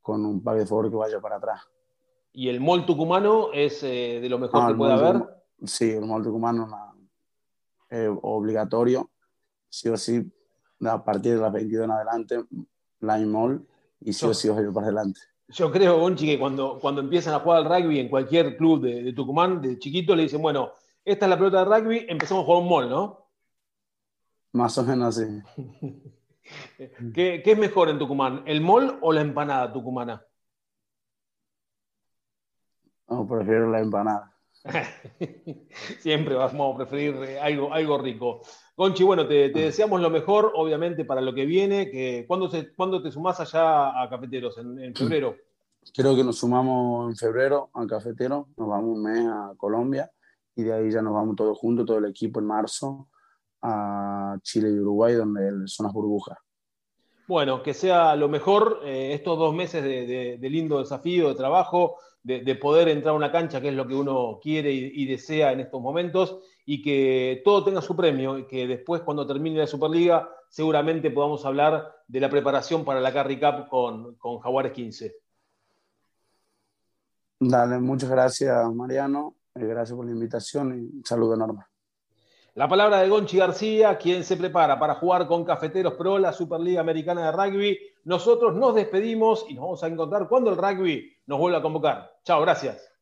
con 0.00 0.24
un 0.24 0.42
pack 0.42 0.58
de 0.58 0.66
forward 0.66 0.90
que 0.90 0.96
vaya 0.96 1.20
para 1.20 1.36
atrás. 1.36 1.62
¿Y 2.32 2.48
el 2.48 2.60
mol 2.60 2.86
tucumano 2.86 3.52
es 3.52 3.82
eh, 3.82 4.20
de 4.22 4.28
lo 4.28 4.38
mejor 4.38 4.68
que 4.68 4.74
puede 4.74 4.92
haber? 4.92 5.24
Sí, 5.64 5.90
el 5.90 6.06
mol 6.06 6.22
tucumano 6.22 6.68
es 7.90 8.08
obligatorio 8.22 9.10
sí 9.68 9.88
o 9.88 9.96
sí, 9.96 10.30
a 10.80 11.04
partir 11.04 11.34
de 11.34 11.40
las 11.40 11.52
22 11.52 11.84
en 11.84 11.90
adelante, 11.90 12.44
line 13.00 13.26
mall 13.26 13.66
y 14.00 14.12
sí 14.12 14.26
o 14.26 14.34
sí 14.34 14.48
os 14.48 14.74
para 14.74 14.86
adelante. 14.86 15.20
Yo 15.48 15.72
creo, 15.72 15.98
Gonchi, 15.98 16.26
que 16.26 16.38
cuando, 16.38 16.78
cuando 16.78 17.00
empiezan 17.00 17.34
a 17.34 17.40
jugar 17.40 17.58
al 17.58 17.64
rugby 17.64 17.98
en 17.98 18.10
cualquier 18.10 18.56
club 18.56 18.82
de, 18.82 19.12
Tucumán, 19.14 19.62
de 19.62 19.78
chiquito, 19.78 20.14
le 20.14 20.24
dicen, 20.24 20.42
bueno, 20.42 20.72
esta 21.04 21.24
es 21.24 21.30
la 21.30 21.38
pelota 21.38 21.64
de 21.64 21.64
rugby, 21.64 22.06
empezamos 22.06 22.42
a 22.42 22.46
jugar 22.46 22.62
un 22.62 22.68
mall, 22.68 22.90
¿no? 22.90 23.30
Más 24.52 24.76
o 24.76 24.84
menos 24.84 25.18
así. 25.18 25.42
¿Qué, 27.14 27.42
¿Qué, 27.42 27.52
es 27.52 27.58
mejor 27.58 27.88
en 27.88 27.98
Tucumán, 27.98 28.42
el 28.46 28.60
mall 28.60 28.98
o 29.00 29.12
la 29.12 29.22
empanada 29.22 29.72
tucumana? 29.72 30.22
No, 33.08 33.26
prefiero 33.26 33.70
la 33.70 33.80
empanada. 33.80 34.37
Siempre 36.00 36.34
vamos 36.34 36.74
a 36.74 36.76
preferir 36.78 37.14
eh, 37.24 37.40
algo, 37.40 37.72
algo 37.72 37.98
rico. 37.98 38.42
Conchi, 38.74 39.02
bueno, 39.02 39.26
te, 39.26 39.50
deseamos 39.50 40.00
lo 40.00 40.10
mejor, 40.10 40.52
obviamente, 40.54 41.04
para 41.04 41.20
lo 41.20 41.34
que 41.34 41.46
viene. 41.46 41.90
Que, 41.90 42.24
¿cuándo, 42.26 42.48
se, 42.48 42.64
te 42.64 43.10
sumás 43.10 43.40
allá 43.40 44.00
a 44.00 44.08
Cafeteros? 44.08 44.58
¿En, 44.58 44.94
febrero? 44.94 45.36
Creo 45.94 46.14
que 46.14 46.24
nos 46.24 46.38
sumamos 46.38 47.10
en 47.10 47.16
febrero 47.16 47.70
a 47.72 47.86
Cafeteros, 47.86 48.46
nos 48.56 48.68
vamos 48.68 48.96
un 48.96 49.02
mes 49.02 49.26
a 49.26 49.54
Colombia 49.56 50.10
y 50.54 50.64
de 50.64 50.72
ahí 50.72 50.90
ya 50.90 51.00
nos 51.02 51.14
vamos 51.14 51.36
todos 51.36 51.56
juntos, 51.56 51.86
todo 51.86 51.98
el 51.98 52.06
equipo 52.06 52.40
en 52.40 52.46
marzo 52.46 53.08
a 53.62 54.36
Chile 54.42 54.70
y 54.70 54.78
Uruguay, 54.78 55.14
donde 55.14 55.66
son 55.66 55.86
las 55.86 55.92
burbujas. 55.92 56.36
Bueno, 57.28 57.62
que 57.62 57.74
sea 57.74 58.16
lo 58.16 58.28
mejor 58.28 58.80
eh, 58.84 59.12
estos 59.12 59.38
dos 59.38 59.54
meses 59.54 59.84
de, 59.84 60.38
lindo 60.48 60.78
desafío, 60.78 61.28
de 61.28 61.34
trabajo, 61.34 61.96
de, 62.28 62.54
poder 62.56 62.88
entrar 62.88 63.14
a 63.14 63.16
una 63.16 63.32
cancha, 63.32 63.60
que 63.60 63.68
es 63.68 63.74
lo 63.74 63.86
que 63.86 63.94
uno 63.94 64.38
quiere 64.42 64.70
y, 64.70 65.06
desea 65.06 65.52
en 65.52 65.60
estos 65.60 65.80
momentos, 65.80 66.40
y 66.66 66.82
que 66.82 67.40
todo 67.42 67.64
tenga 67.64 67.80
su 67.80 67.96
premio, 67.96 68.38
y 68.38 68.46
que 68.46 68.66
después, 68.66 69.00
cuando 69.00 69.26
termine 69.26 69.58
la 69.58 69.66
Superliga, 69.66 70.28
seguramente 70.50 71.10
podamos 71.10 71.46
hablar 71.46 71.90
de 72.06 72.20
la 72.20 72.28
preparación 72.28 72.84
para 72.84 73.00
la 73.00 73.14
Carry 73.14 73.40
Cup 73.40 73.68
con, 73.70 74.16
con 74.16 74.40
Jaguares 74.40 74.72
15. 74.72 75.16
Dale, 77.40 77.78
muchas 77.78 78.10
gracias 78.10 78.74
Mariano, 78.74 79.36
eh, 79.54 79.64
gracias 79.64 79.96
por 79.96 80.04
la 80.04 80.12
invitación 80.12 80.76
y 80.76 80.96
un 80.96 81.04
saludo 81.04 81.34
enorme. 81.34 81.62
La 82.54 82.68
palabra 82.68 83.00
de 83.00 83.08
Gonchi 83.08 83.38
García, 83.38 83.96
quien 83.96 84.24
se 84.24 84.36
prepara 84.36 84.78
para 84.78 84.96
jugar 84.96 85.28
con 85.28 85.44
Cafeteros 85.44 85.94
Pro, 85.94 86.18
la 86.18 86.32
Superliga 86.32 86.80
Americana 86.80 87.26
de 87.26 87.32
Rugby. 87.32 87.78
Nosotros 88.04 88.56
nos 88.56 88.74
despedimos 88.74 89.46
y 89.48 89.54
nos 89.54 89.62
vamos 89.62 89.84
a 89.84 89.86
encontrar 89.86 90.28
cuando 90.28 90.50
el 90.50 90.56
rugby 90.56 91.17
nos 91.28 91.38
vuelva 91.38 91.58
a 91.58 91.62
convocar. 91.62 92.10
Chao, 92.24 92.40
gracias. 92.40 92.97